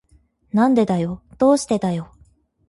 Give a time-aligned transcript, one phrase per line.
[0.51, 1.21] なんでだよ。
[1.37, 2.11] どうしてだよ。